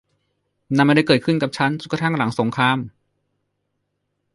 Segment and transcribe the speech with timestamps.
[0.75, 2.77] นั่นไม่ได้เกิดขึ้นกับฉันจนกระทั่งหลังสงคราม